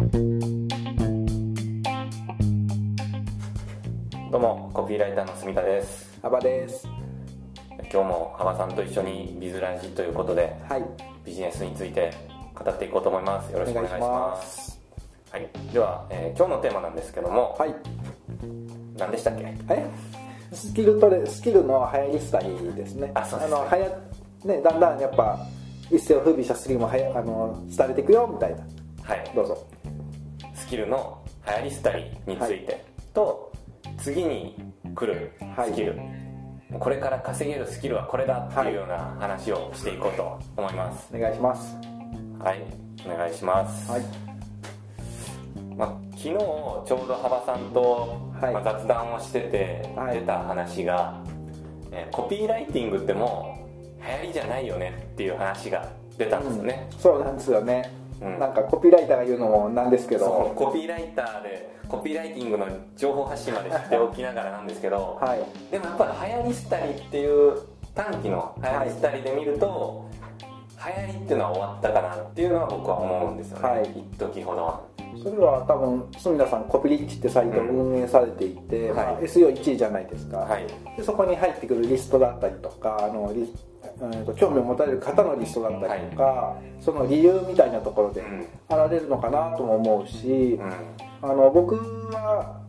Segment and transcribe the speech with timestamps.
[0.00, 0.06] ど
[4.38, 6.18] うもコピーライターの住田です。
[6.22, 6.88] 幅です。
[7.92, 10.84] 今日も幅さんと一緒にビズラジということではい。
[11.22, 12.14] ビジネスについて
[12.54, 13.52] 語っていこうと思います。
[13.52, 14.80] よろしくお願いします。
[15.30, 17.74] はい、では、えー今日のテーマなんですけども、はい。
[18.96, 19.54] 何でしたっけ？
[19.68, 19.86] え？
[20.54, 23.12] スキルトレスキルの流行り廃りですね。
[23.14, 23.58] あそうですね。
[23.58, 23.76] の流
[24.46, 25.46] 行ねだんだんやっぱ
[25.90, 28.62] 一世を風靡したスキルもはやあの廃れていくよみたいな。
[29.02, 29.30] はい。
[29.34, 29.66] どうぞ。
[29.69, 29.69] ス
[30.70, 33.52] キルの流行り廃りについて、と
[33.98, 34.56] 次に
[34.94, 35.32] 来る
[35.66, 35.98] スキル、
[36.78, 41.10] これから稼げるスキルはこれだっていうような話をしていこうと思います。
[41.12, 41.76] お願いします。
[42.38, 42.62] はい
[43.04, 44.02] お願いします、はい。
[45.76, 48.54] まあ、昨日ちょうど幅さんと、はい。
[48.54, 50.20] まあ雑談をしててはい。
[50.20, 51.20] 出た話が、
[51.90, 53.58] えーコピーライティングっても
[53.98, 60.52] う流行りじゃないよねっていう話が出たんですよね、そうなんですよね、うんなんかコピーライターが言うのもなんですけど。
[60.54, 65.40] コピーライターでコピーライティングの情報発信まで知っておきながらなんですけど、はい。
[65.72, 67.62] でもやっぱり流行り廃りっていう
[67.94, 70.04] 短期の流行り廃りで見ると、
[70.86, 73.82] 流行りっていうのは終わったかなっていうのは僕は思うんですよね、はい。
[73.82, 74.80] 一時ほどは
[75.22, 80.66] それは多分住田さんコピリッチってサイトを運営されていて、まあはい SEO1 位じゃないですか、はい。
[80.96, 83.52] でそこに入ってくるリストだったりとかあのリ
[83.84, 88.40] えーと興味を持たれる方のリストだったりとか、その理由みたいなところでうん。
[88.40, 90.72] 現れるのかなとも思うし、うん。
[91.22, 91.74] あの僕
[92.12, 92.60] は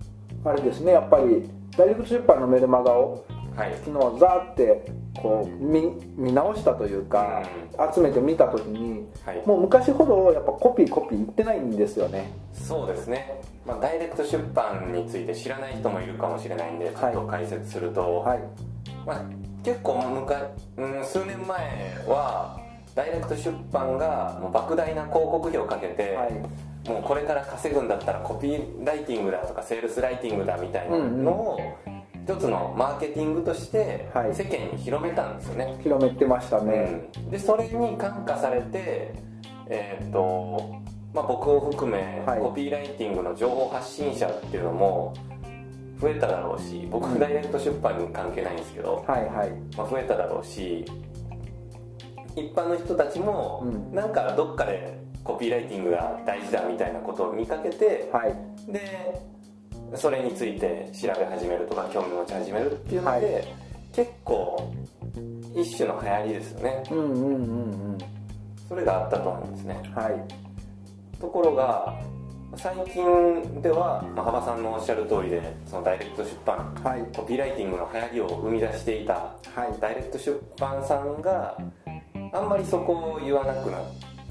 [0.43, 3.23] あれですねやっぱり大陸出版のメルマガを
[3.55, 3.73] はい。
[3.83, 5.81] 昨日ザーってこう見
[6.15, 7.43] 見直したというか、
[7.93, 9.43] 集めて見た時にはい。
[9.45, 12.31] もう昔ほどやっぱコピーコピー言ってないんですよね。
[12.53, 18.39] そうですね、まあ、ダイレクト出版について知らない人もいるかもしれないんでちょっと解説すると、はい。
[19.05, 19.23] まあ、
[19.63, 20.35] 結構むか、
[20.77, 22.59] うん、数年前は
[22.95, 26.33] ダイレクト出版がもう莫大な広告費をかけて、はい。
[26.89, 31.59] もうこれから稼ぐんだったらコピーライティングだとかセールスライティングだみたいなのを
[32.23, 34.35] 一つのマーケティングとしてはい。
[34.35, 37.29] 世間に広めたんですよね、広めてましたね、うん。
[37.31, 39.13] でそれに感化されて
[39.67, 40.75] えーっと、
[41.13, 42.39] まあ、僕を含め、はい。
[42.39, 45.13] コピーライティングの情報発信者っていうのも
[45.99, 49.51] 増えただろうし僕ダイレクト出版に関係ないんですけど、はいはい。
[49.75, 50.85] まあ、増えただろうし
[52.35, 53.95] 一般の人たちも、うん。
[53.95, 58.35] なんかどっかでコピーライティングが大事だみたいなことを見かけて、はい。
[58.71, 59.21] で
[59.95, 63.41] それについて調べ始めるとか興味持ち始めるっていうので、は
[63.93, 64.73] 結構
[65.55, 66.83] 一種の流行りですよね。
[66.91, 67.97] うんうんうんうん。
[68.67, 69.91] それがあったと思うんですね。
[69.93, 71.19] はい。
[71.19, 71.99] ところが
[72.55, 77.01] 最近では、まあ、幅さんのおっしゃる通りでそのダイレクト出版はい。
[77.15, 79.29] コピーライティングの流行りを生み出していたは
[79.75, 79.79] い。
[79.79, 81.57] ダイレクト出版さんが
[82.33, 83.81] あんまりそこを言わなくなっ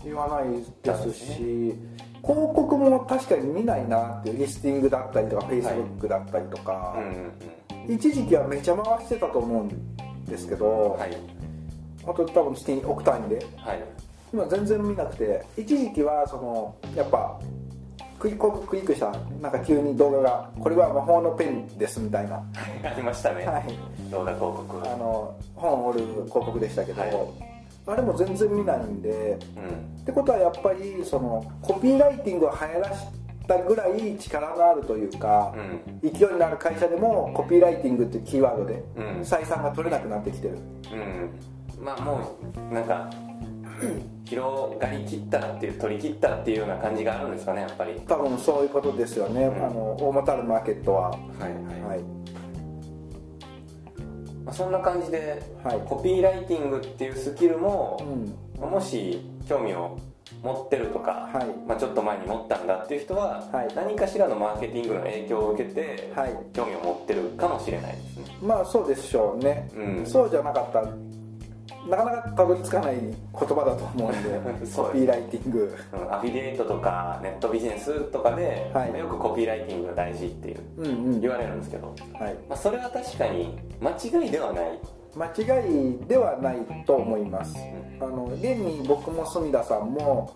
[0.04, 1.74] 言わないですし
[2.22, 7.32] 広告も確かに見ないなっていうリスティングだったりとかフェイスブックだったりとか、うんうん
[7.88, 11.16] 一時期はめちゃ回してたと思うんですけど、うんはい。
[12.06, 13.46] あと多分月に億単位で。
[13.56, 13.84] はい。
[14.32, 17.40] 今全然見なくて一時期はそのやっぱ
[18.20, 22.44] クリッククリックしたらなんか急に動画がこれは魔法のペンですみたいな、は
[22.84, 24.88] ありましたね、い、動画広告。
[24.88, 27.49] あの本を売る広告でしたけど、はい
[27.86, 30.00] あれも全然見ないんでうん。
[30.00, 33.06] ってことはやっぱりそのコピーライティングを流行らし
[33.48, 35.54] たぐらい力のあるというか、
[36.02, 36.10] うん。
[36.10, 39.04] 勢いのある会社でもコピーライティングっていうキーワードでうん。
[39.20, 40.58] 採算が取れなくなってきてる、
[40.92, 41.84] うん。
[41.84, 42.36] まあも
[42.70, 43.10] うなんか
[44.26, 48.00] 広がりきったっていう取り切ったっていうような感じがあるんですかねやっぱり。
[48.06, 49.64] 多分そういうことですよね、ん。
[49.64, 51.10] あの大元あるマーケットは。
[51.10, 52.19] はいはい、はい
[54.50, 55.80] まあ、そんな感じで、はい。
[55.86, 57.96] コピーライティングっていうスキルも
[58.58, 58.68] う、ん。
[58.68, 59.96] もし興味を
[60.42, 61.46] 持ってるとか、はい。
[61.68, 63.68] まあ、ちょっと前に持ったんだっていう人は、はい。
[63.76, 66.36] 何かしらのマーケティングの影響を受けて、はい。
[66.52, 68.36] 興味を持ってるかもしれないですね。
[68.42, 70.06] まあそうでしょうね、うん。
[70.06, 70.88] そうじゃなかったら
[71.88, 75.76] なかなかたどり着かない言葉だと思うんで コピーライティング。
[75.92, 78.98] うんアフィリエイトとかネットビジネスとかで、はい。
[78.98, 81.20] よくコピーライティングが大事っていううんうん。
[81.20, 82.34] 言われるんですけど、はい。
[82.48, 84.78] まあ、それは確かに間違いではない。
[85.16, 87.56] 間違いではないと思います。
[88.00, 90.30] あの現に僕も住田さんも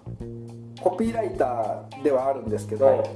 [0.81, 3.11] コピーライターではあるんですけど、はい。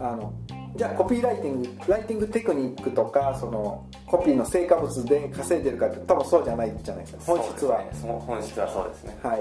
[0.00, 0.32] あの
[0.76, 7.24] じゃあコピーライティングライティングテクニックとかそのコピーの成果物で稼いでるかって多分そうじゃないじゃないですか。
[7.24, 8.12] 本質は、そうですね。
[8.26, 8.68] 本質は。
[8.68, 9.18] そうですね。
[9.22, 9.40] はい。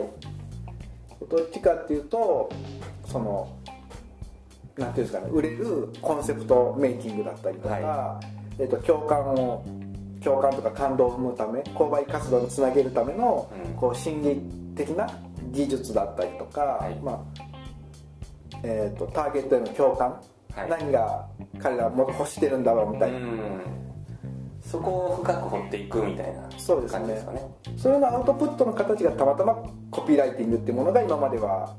[1.30, 2.50] どっちかっていうと
[3.06, 3.58] その
[4.78, 8.20] なんていうんですかね売れるコンセプトメイキングだったりとか、は
[8.60, 9.66] えっと共感を
[10.24, 13.74] 共感とか感動を生むため購買活動につなげるための、うん。
[13.74, 15.10] こう心理的な
[15.52, 16.96] 技術だったりとか、はい。
[17.02, 17.44] まあ
[18.66, 20.22] えーと、ターゲットへの共感、
[20.56, 21.28] はい、何が
[21.60, 23.20] 彼らも欲してるんだろうみたいな。
[24.62, 27.14] そこを深く掘っていくみたいな感じですかね。
[27.14, 27.22] ね
[27.78, 29.62] それのアウトプットの形がたまたま
[29.92, 31.76] コピーライティングっていうものが今までは、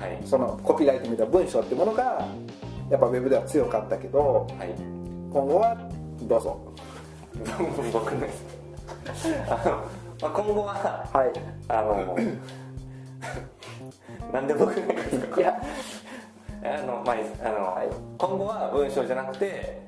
[0.00, 2.26] はい、そのコピーライティングでは文章っていうものが
[2.90, 4.74] やっぱウェブでは強かったけど、はい、
[5.30, 5.76] 今後は
[6.22, 6.58] どうぞ。
[7.92, 8.44] 僕です。
[9.48, 9.84] あの、
[10.22, 10.72] まあ、今後は、
[11.12, 11.32] はい、
[11.68, 12.16] あの
[14.32, 15.38] なんで僕なんですか？
[15.40, 15.60] いや
[16.64, 17.88] あの、まあ、あの、はい、
[18.18, 19.82] 今後は文章じゃなくて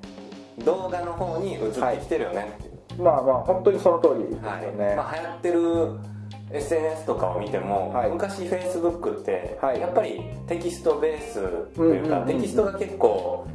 [0.65, 2.57] 動画の方に移ってきてるよね。
[2.59, 4.41] っていまあまあ本当にその通りですよ
[4.73, 6.15] ね、はい、まあ、流行ってる
[6.53, 13.47] SNS とかを見ても、はい、昔 Facebook って、やっぱりテキストベースというか、テキストが結構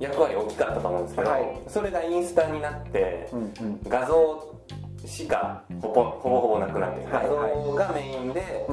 [0.00, 1.30] 役割大きかったと思うんですけど、
[1.68, 4.54] それがインスタになって、うんうん、画像
[5.06, 8.66] しかほぼほぼほぼなくなって画像がメインで、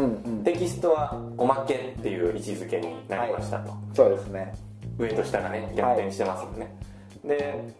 [0.43, 4.53] テキストはおまけっていう位置づけになりましたと、そうですね。
[4.97, 6.75] 上と下がね逆転してますもんね、
[7.23, 7.73] で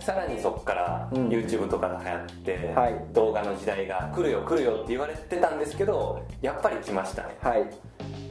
[0.00, 7.64] さらにそこから YouTube とかが流行って、はい、動画の時代が来るよ来るよって言われてたんですけどやっぱり来ましたね、はい、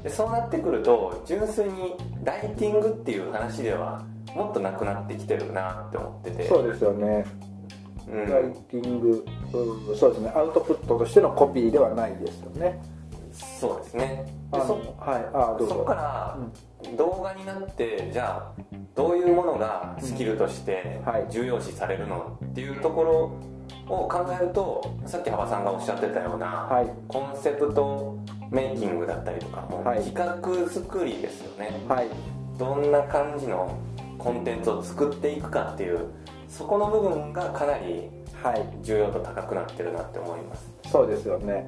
[0.04, 4.04] でそうなってくると純粋にライティングっていう話では
[4.34, 6.48] もっとなくなってきてるなって思ってて。
[6.48, 7.26] そうですよね
[8.10, 10.32] ライティング、うん、そうですね。
[10.36, 12.82] アウトプットとしてのコピーではないですよね。
[13.32, 14.26] そうですね。
[14.52, 15.74] でそ,、はい、あどうぞ。
[15.74, 16.38] そこから
[16.96, 18.62] 動画になってじゃあ
[18.96, 28.18] どういうものがスキルとして重要視されるのっていうところを考えるとさっき幅さんがおっしゃってたような、はい、コンセプト
[28.52, 32.08] メイキングだったりとかも、企画作りですよね、はい、
[32.58, 33.78] どんな感じの
[34.18, 36.08] コンテンツを作っていくかっていう
[36.48, 38.10] そこの部分がかなり
[38.82, 41.68] 重要度高くなってるなって思います、はい、そうですよね。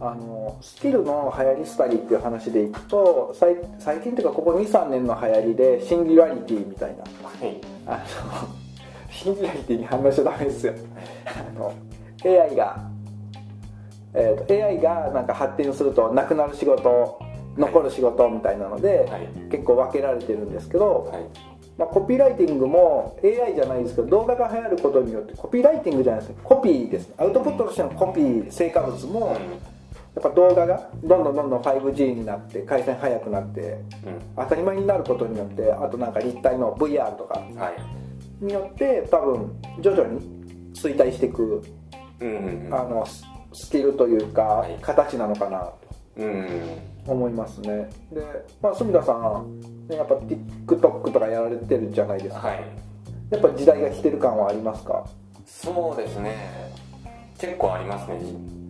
[0.00, 8.48] あのスキルの流行り廃りっていう話でいくと最最近っていうかここ23年の流行りでシンギュラリティみたいな、はい、あの
[9.12, 10.74] シンギュラリティに反応しちゃダメですよ。
[11.26, 11.72] あの
[12.24, 12.90] AI が、
[14.14, 17.20] えーと、AI がなんか発展するとなくなる仕事
[17.56, 21.51] 残る仕事みたいなので、はい、結構分けられてるんですけど、はい
[21.82, 27.12] まあ、コピーライティングも AI じゃないですけど動画が流行ることによってコピーライティングじゃないですコピーです。
[27.18, 29.36] アウトプットとしてのコピー成果物も、
[30.14, 33.78] やっぱ動画がどんどんどんどん 5G になって回線速くなって、
[34.36, 37.42] 当たり前になることによってあとなんか立体の VR とか
[38.40, 39.50] によって多分
[39.80, 40.20] 徐々に
[40.74, 41.64] 衰退していく、
[42.70, 43.04] あの
[43.52, 47.90] スキルというか、形なのかなと思いますね。
[48.12, 48.22] で、
[48.62, 52.64] まあ、住田さんやっぱ TikTok とかやられてるじゃないですか、はい、
[53.30, 55.06] やっぱ時代が来てる感はありますか？
[55.46, 56.72] そうですね。
[57.38, 58.20] 結構ありますね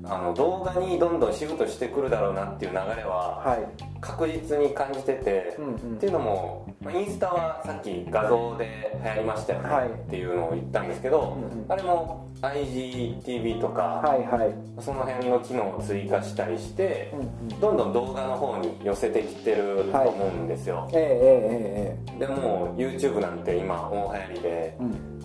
[0.04, 3.58] あの動画にどんどんシフトしてくるだろうなっていう流れは
[4.00, 11.38] 確実に感じてて、はい、っていうのもインスタはさっき画像で流行りましたよねっていうのを言ったんですけど、
[11.68, 17.14] あれも IGTV とか、はいはい、その辺の機能を追加したりして、
[17.60, 24.76] どんどん動画の方に寄せてきてると思うんですよ、はい、ええええでも YouTube なんて今大流行りで、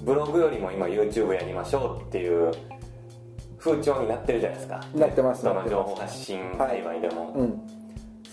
[0.03, 2.51] ブログよりも今 YouTube やりましょうっていう
[3.57, 4.83] 風潮になってるじゃないですか。
[4.95, 7.61] なってますその情報発信界隈でも、はいうん、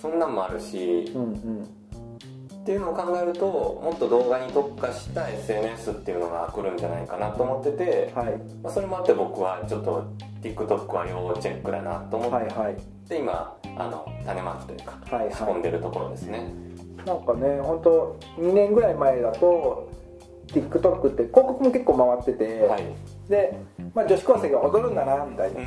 [0.00, 8.38] そんなんもあるし、うんうん、っていうのを考えるともっと動画に特化した SNS っていうのが来るんじゃないかなと思ってて、はい。
[8.62, 10.04] まあ、それもあって僕はちょっと
[10.42, 12.76] TikTok は要チェックだなと思って、はいはい、
[13.08, 16.52] で今あの種まきというか、はいはい、仕込んでるところですね。
[17.04, 19.90] なんかね本当2年ぐらい前だと
[20.48, 22.82] TikTok って広告も結構回ってて、はい、
[23.28, 23.56] で、
[23.94, 25.60] まあ、女子高生が踊るんだなみたいな、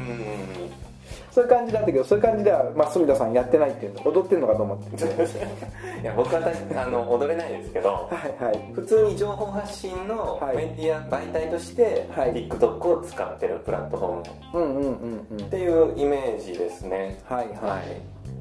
[1.32, 5.06] そういう感じだったけどそういう感じでは、まあ、住田さんやってないっていうの踊ってるのかと思って
[6.02, 6.42] いや僕は
[6.76, 8.08] あの踊れないですけど、は
[8.40, 15.42] いはい、普通に情報発信のメディア媒体として、はい、TikTok を使ってるプラットフォーム。
[15.42, 17.20] っていうイメージですね。
[17.26, 17.82] はいはい、はい。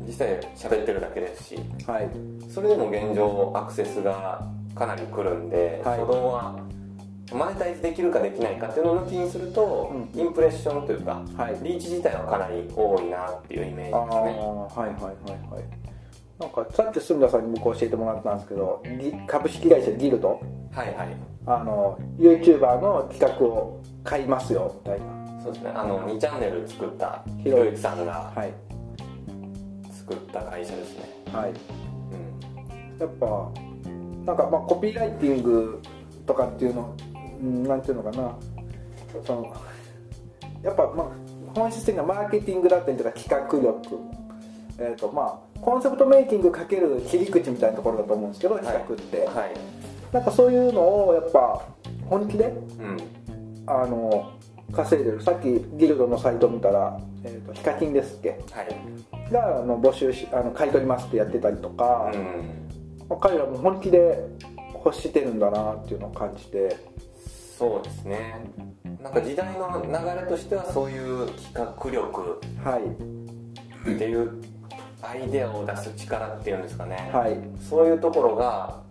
[0.07, 2.09] 実際喋ってるだけですし、はい、
[2.49, 4.41] それでも現状アクセスが
[4.75, 6.55] かなり来るんで、はい、初動は
[7.33, 13.93] マネタイズできるかできないかっていうのを抜きにすると、うん、インプレッションというか、はい、リーチ自体はかなり多いなっていうイメージですね。
[13.93, 15.15] はいはいはい
[15.53, 15.65] はい。
[16.39, 18.83] なんかさっき住田さんに僕教えてもらったんですけど
[19.27, 20.41] 株式会社ギルド？
[20.71, 21.17] はいはい。
[21.47, 25.07] あの YouTuber の企画を買いますよみたいな。
[25.43, 25.71] そうですね。
[25.75, 28.53] あの2チャンネル作ったひろゆきさんが、はい、
[29.93, 31.05] 作った会社ですね。
[31.33, 33.51] はい、うん、やっぱ
[34.27, 35.81] なんかまあコピーライティング
[36.27, 36.95] とかっていうの
[37.43, 38.37] なんていうのかな。
[39.25, 39.55] その
[40.63, 41.11] やっぱまあ
[41.55, 43.99] 本質的なマーケティングだったりとか企画力、
[44.79, 49.27] えーとまあ、コンセプトメイキングかける切り口みたいなところだと思うんですけど企画って、はい。
[49.27, 49.55] はい、
[50.13, 51.63] なんかそういうのをやっぱ
[52.11, 52.51] 本気で、う
[52.83, 52.97] ん、
[53.67, 54.33] あの
[54.73, 55.23] 稼いでる。
[55.23, 62.23] さっきギルドのサイト見たら、えーと、ヒカキンですっけ、はい、があの募集しあの買い取りますってやってたりとか、うん、
[63.09, 64.19] まあ、彼らも本気で
[64.75, 66.77] 欲してるんだなっていうのを感じて
[67.57, 68.45] そうですね。
[69.03, 74.43] なんか時代の流れとしてはそういう企画力っていう
[75.03, 78.83] アイデアを出す力っていうんですかね、はい、そういうところが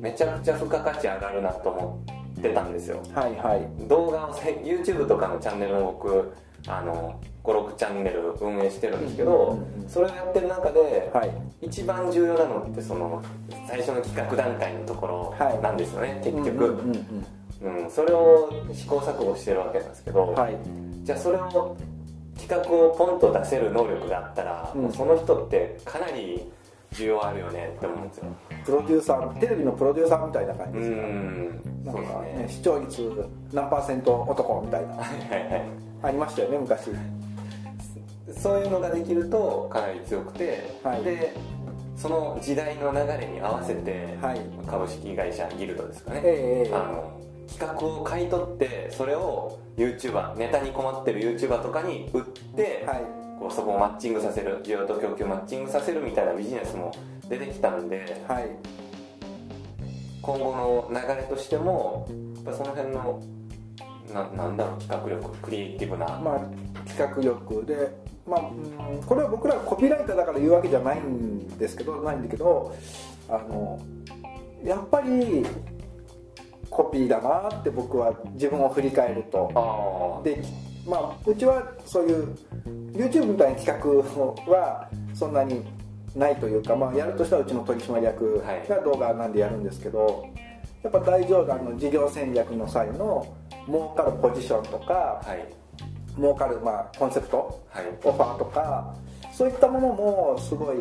[0.00, 2.04] めちゃくちゃ付加価値上がるなと思
[2.38, 6.32] ってたんですよ、はいはい、動画を YouTube とかのチャンネルも僕
[6.66, 13.22] あの56チャンネル運営してるんですけど、それをやってる中で、はい、一番重要なのってその
[13.66, 16.82] 最初の企画段階のところなんですよね、はい、結局、
[17.62, 20.56] うん、それを試行錯誤してるわけなんですけど、はい、
[21.02, 21.76] じゃあそれを
[22.38, 26.50] 企画をポンと出せる能力があったら、うん、その人ってかなり
[26.92, 28.24] 需要あるよねって思うんですよ。
[28.64, 30.96] プロデューサーテレビのプロデューサーみたいな感じですか？
[30.96, 34.94] うんなんかね、ね、視聴率何パーセント男みたいな。
[34.94, 35.62] はいはいはい。
[36.00, 36.90] ありましたよね昔。
[38.36, 41.34] そういうのができるとかなり強くて、はい、で
[41.96, 53.04] その時代の流れに合わせて、はい、株式会社ギルドですかね、えー、あの企画を買い取ってそれを YouTuber ネタに困ってる YouTuber とかに売って、はい、
[53.38, 56.94] こうそこをマッチングさせる需要と供給マッチングさせるみたいなビジネスも
[57.28, 58.50] 出てきたんで、はい、
[60.20, 63.22] 今後の流れとしてもやっぱその辺の
[64.12, 67.94] ななんだろう企画力クリエイティブな、まあ、企画力で、
[68.26, 72.74] まあ、うんこれは僕らコピーライターだから言うわけじゃないんですけどないんだけど
[73.28, 73.78] あの
[74.64, 75.44] やっぱり
[76.70, 80.20] コピーだなって僕は自分を振り返ると。
[80.24, 80.42] で
[80.86, 82.34] まあうちはそういう
[82.92, 83.66] YouTube みたいな企
[84.46, 85.62] 画はそんなに
[86.16, 90.26] ないというか、まあ、やるとしたらうちの取締役が動画なんでやるんですけど、
[90.82, 93.26] やっぱ大上段の事業戦略の際の
[93.66, 95.46] 儲かるポジションとか、はい、
[96.16, 98.94] 儲かるまあコンセプト、はい、オファーとか
[99.32, 100.76] そういったものもすごい、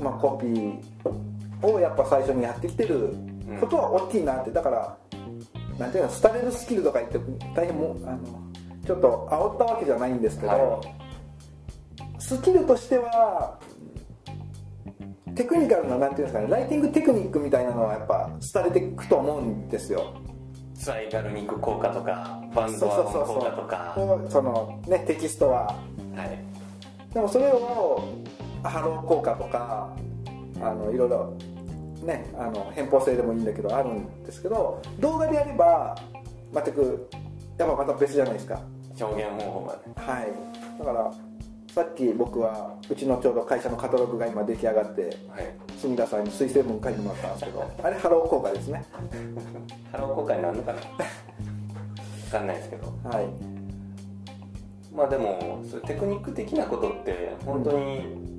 [0.00, 0.80] まあ、コピー
[1.62, 3.14] をやっぱ最初にやってきてる
[3.60, 4.50] ことは大きいなって。
[4.50, 4.96] だから
[5.78, 7.18] なんていうの廃れるスキルとか言って
[7.54, 8.18] 大変もあの
[8.84, 13.58] ちょっと煽ったわけじゃないんですけど、はい、スキルとしては
[15.34, 20.14] テクニカルななんていうんですかねライティングテクニックみたいなのはやっぱ廃れていくと思うんですよ。
[20.74, 23.94] ツァイガルニック効果とかバンドワゴン効果とか。
[24.28, 25.66] そのねテキストは。
[26.16, 27.14] はい。
[27.14, 28.02] でもそれを
[28.62, 29.94] ハロー効果とか
[30.60, 31.36] あのいろいろ
[32.02, 35.96] ねあの返報性でもいいんだけどあるんですけど動画でやれば
[36.52, 37.08] 全く
[37.58, 38.60] やっぱまた別じゃないですか。
[39.00, 39.80] 表現方法がね。
[39.96, 40.78] はい。
[40.78, 41.12] だから
[41.72, 45.14] さっき僕はうちのちょうど会社のカタログが今出来上がって、はい、
[45.76, 48.84] 隅田さんに推薦文書いてもらったんですけど あれハロー効果ですね。
[49.92, 50.80] ハロー効果になるのかな？
[50.80, 52.86] 分かんないですけど。
[53.04, 53.26] はい。
[54.94, 58.37] まあでもそテクニック的なことって本当に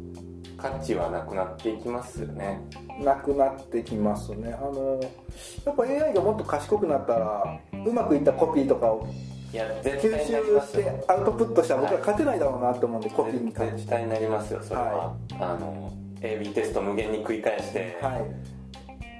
[0.61, 2.61] 価値はなくなっていきますよね。
[3.03, 4.53] なくなってきますね。
[4.53, 4.99] あの
[5.65, 9.07] やっぱ AI がもっと賢くなったらうまくいったコピーとかを
[9.51, 13.77] 吸収してアウトプットしたら僕は勝てないだろうなと思うんで、コピーに関して。
[13.77, 18.19] 絶対になりますよそれは、はい、あの AB テスト無限に繰り返して、は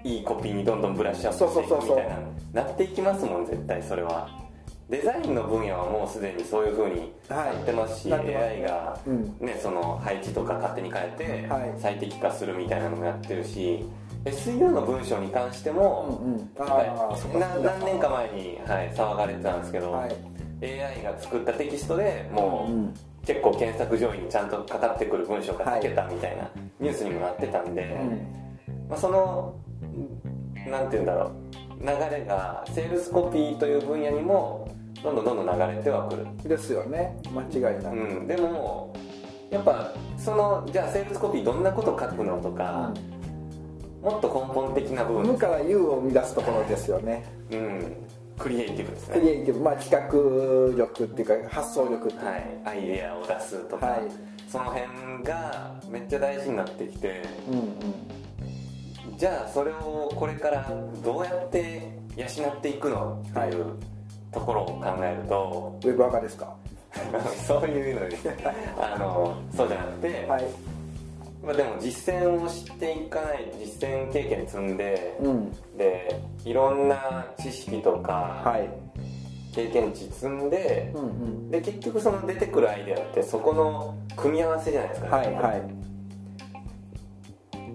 [0.04, 2.10] い、いいコピーにどんどんブラッシュアップしていくみたい
[2.54, 4.49] ななっていきますもん絶対それは
[4.90, 13.86] デザインの分野はもうすでにそういうふうになってますし、はい、AI が、ね、うん、その配置とか勝手に変えて最適化するみたいなのもやってるし
[14.26, 20.16] SEO の文章に関しても、うんうん、何年か前に、はい、騒がれてたんですけど、はい、
[20.62, 22.94] AI が作ったテキストでもう、うん、
[23.26, 27.96] 結構検索上位にちゃんとかかってくる文章が書けたみたいなニュースにもなってたんで、
[28.90, 29.56] まあ、その
[30.68, 31.32] なんて言うんだろ
[31.69, 34.70] う流れがセールスコピーという分野にも
[35.02, 36.28] どんどんどんどん流れてはくる。
[36.44, 37.18] ですよね。
[37.34, 38.94] 間違いなく、うん、でも
[39.50, 42.92] やっぱそのじゃあセールスコピーどんなこと書くのとか、
[44.04, 45.28] うん、もっと根本的な部分。
[45.28, 47.26] 無から U を生み出すところですよね。
[47.52, 47.96] うん。
[48.38, 49.14] クリエイティブですね。
[49.16, 49.62] クリエイティブ。
[49.62, 52.44] まあ企画力っていうか発想力っていうはい。
[52.66, 54.02] アイデアを出すとか、はい、
[54.48, 57.74] その辺がめっちゃ大事になってきて、うんうん、
[59.20, 60.66] じゃあそれをこれから
[61.04, 63.52] どうやって養っていくのっていう、はい
[64.32, 66.56] ところを考えるとウェブアカですか？
[67.48, 68.16] そういうのに
[68.80, 70.46] あのそうじゃなくて、はい。
[71.44, 78.70] まあ、でも実践をしていかない実践経験積んで、うん、でいろんな知識とか、はい、
[79.56, 85.62] 経験値積んでうんうん、で結局その出てくるアイデアってそこの組み合わせじゃないですか、はいはい、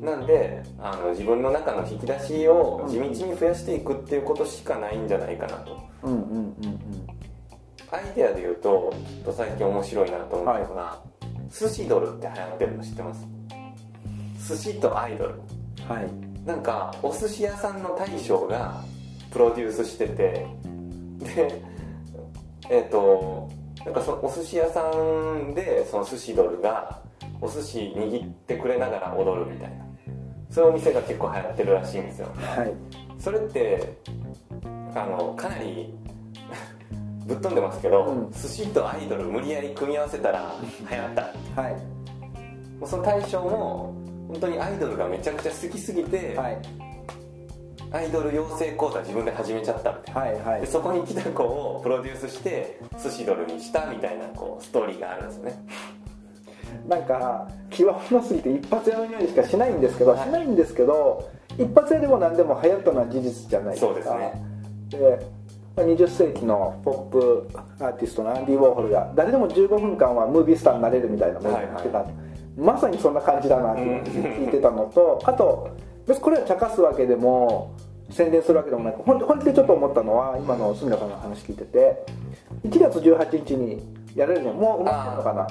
[0.05, 6.55] なんであの自分の中の引き出しを地道に増やしていくっていうことしかないんじゃないかなと、うんうんうんうん、
[7.91, 13.27] アイデアで言うときっと最近面白いなと思うのが、はい、寿司ドルって流行ってるの知ってます？
[14.49, 15.35] 寿司とアイドル。
[15.89, 16.47] はい。
[16.47, 18.85] なんかお寿司屋さんの大将が
[19.31, 20.47] プロデュースしてて
[21.19, 21.63] で
[22.69, 23.49] えっ、ー、と
[23.83, 27.01] なんかそのお寿司屋さんでその寿司ドルが
[27.41, 29.84] お寿司握ってくれながら踊るみたいな
[30.55, 32.29] そういうお店が結構流行ってるらしいんですよ。
[32.37, 32.73] はい。
[33.19, 33.99] それって
[34.95, 35.93] あのかなり
[37.27, 40.55] ぶっ飛んでますけど、うん、寿司とアイドル無理やり組み合わせたら
[40.89, 41.61] 流行った。
[41.61, 41.73] はい。
[42.79, 43.95] もうその大将も
[44.29, 46.59] 本当にアイドルがめちゃくちゃ好きすぎて、はい、
[47.91, 55.67] アイドル養成講座自分で始めちゃったみたいな、はいはい、でそこに来た子をプロデュースして寿司ドルにしたみたいなこうストーリーがあるんですよね
[56.89, 63.87] なんか気はもすぎて一発屋の匂いしかしないんですけど、はい、しないんですけど一発屋でも何でも流行ったのは事実じゃないですか。
[63.87, 64.33] そうですね。
[64.91, 65.45] で
[65.77, 67.49] 20世紀のポップ
[67.81, 72.15] アーティストのアンディ・ウォーホルが誰でも15分間はムービースターになれるみたいなものを言ってた、はいはい、
[72.57, 75.77] まさにそんな感じだなって聞いてたのとあと
[76.07, 77.75] 別にこれは茶化すわけでも
[78.11, 82.07] 宣伝するわけでもなく本当にちょっと思ったのは今の住田さんの話聞いてて
[82.65, 83.83] 1月18日に
[84.15, 85.49] やれるのもう埋まってるのかな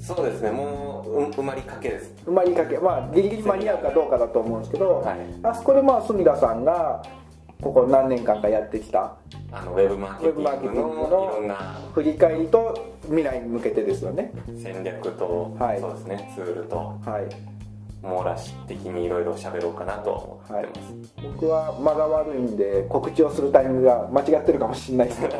[0.00, 0.50] そうですね。
[0.50, 2.14] もう埋まりかけです。
[2.26, 2.78] 埋まりかけ。
[2.78, 7.02] まあギリギリ間に合うかどうかだと思うんですけど、はい、あそこでまあ住田さんが
[7.60, 9.16] ここ何年間かやってきた
[9.50, 10.40] あのウェブマーケティング
[10.80, 11.56] のいろんな
[11.92, 14.32] 振り返りと未来に向けてですよね。
[14.56, 16.32] 戦略と、はい、そうですね。
[16.34, 17.58] ツールと、はい。
[18.00, 20.68] 網羅し的にいろいろ喋ろうかなと思ってます、はい、
[21.32, 25.36] 僕は間が悪いんで告知をするタイミングが間違ってるかもしれないですけど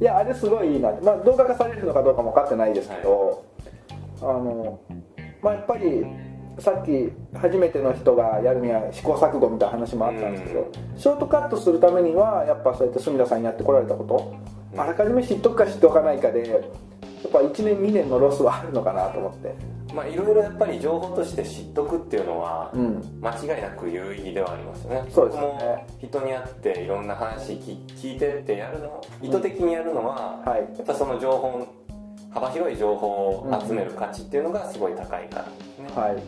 [0.00, 0.92] いやあれすごいいいな。
[1.02, 3.57] まあ動画化されるのかどうかも分かってないですけど、はい、
[4.20, 4.80] あの
[5.42, 6.04] まあやっぱり
[6.58, 19.78] さっき初めての人がやるには試行錯誤みたいな話もあったんですけど、ショートカットするためにはやっぱそうやって住田さんにやってこられたこと、あらかじめ知っとくか知っておかないかでやっぱ1年2年のロスはあるのかなと思って。
[19.94, 22.70] まあいろいろやっぱり情報として知っとくっていうのは、
[23.22, 25.86] 間違いなく有意義ではありますよね、そうですね。
[26.02, 31.66] 人に会っていろんな話聞いてってやるの意図的にやるのは、はい、やっぱその情報
[32.30, 36.22] 幅広い情報を集める価値っていうのがすごい高いからですね、はい、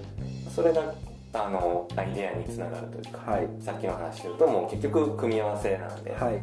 [0.54, 0.94] それが
[1.32, 6.12] あのアイデアにつながるというか、はい、さっきの話で言うともう結局組み合わせなんで。
[6.12, 6.36] はい。
[6.36, 6.40] っ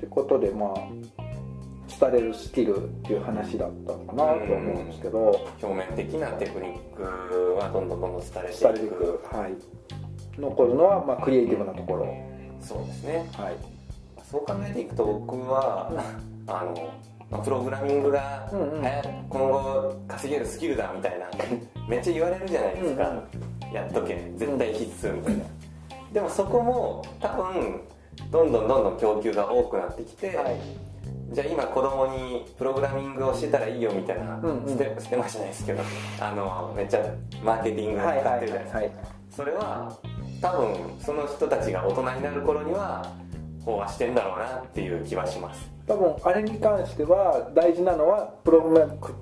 [0.00, 0.78] てことでまあ
[2.00, 7.02] 伝えるスキルっていう話だったのかなと思うんですけど、表面的なテクニック
[7.56, 9.20] はどんどんどんどん伝えていく。
[9.30, 9.54] はい。
[10.40, 12.06] 残るのはまあクリエイティブなところ。
[12.60, 13.28] そうですね。
[13.36, 13.56] はい。
[14.24, 15.90] そう考えていくと僕は
[16.46, 18.82] あのまあ、プログラミングが、うんうん、
[19.28, 21.26] 今後稼げるスキルだみたいな
[21.88, 24.32] めっちゃ言われるじゃないですか、うん、やっとけ。
[24.36, 25.44] 絶対必須みたいな、
[26.12, 27.80] でもそこも多分
[28.30, 30.60] どんどんどんどん供給が多くなってきて、はい、
[31.32, 35.82] じゃあ今子供にプログラミングをしてたらいいよみたいな、うんうん、してしてまじゃないですけど
[36.20, 37.00] あのめっちゃ
[37.44, 39.98] マーケティング使ってるじゃないですか、はいはいはい、それは
[40.42, 43.06] 多分その人たちが大人になる頃には
[43.66, 45.70] 飽和してんだろうなっていう気はします。
[45.86, 48.62] 多分あれに関しては大事なのはプロ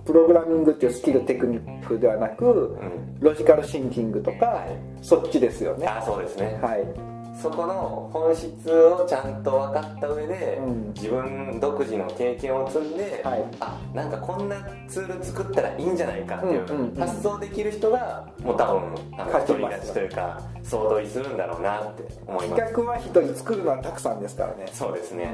[0.04, 5.86] プログラミングっていうスキルテクニックではなく、うん、ロジカルシンキングとか、はい、そっちですよね。
[5.86, 6.58] あそうですね。
[6.62, 14.56] はいそこの本質をちゃんと分かった上で、うん、自分独自の経験を積んで、はい、あなんかこんな
[14.88, 22.62] ツール作ったらいいんじゃないかっていう,、発想できる人がもう多分一人勝ちというか総取りするんだろうなって思います。
[22.62, 24.66] 企画は一人作るのはたくさんですからね。
[24.72, 25.32] そうですね。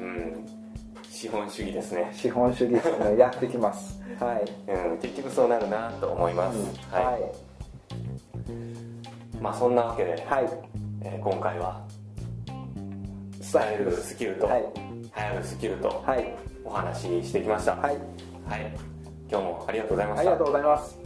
[0.00, 0.46] うん、うん、
[1.08, 2.10] 資本主義ですね。
[2.12, 3.18] 資本主義ですね。
[3.18, 4.02] やってきます。
[4.18, 7.32] はい、うん、結局そうなるなと思います、うん、はい、はい、
[9.42, 10.75] まあそんなわけで、はい
[11.06, 11.86] えー、今回は。
[13.52, 17.96] 伝えるスキルと、はい、流行るスキルと、はい、お話ししてきました、はい、
[18.44, 18.74] はい、
[19.30, 20.20] 今日もありがとうございました。
[20.20, 21.05] ありがとうございます